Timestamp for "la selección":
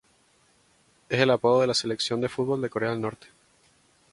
1.67-2.21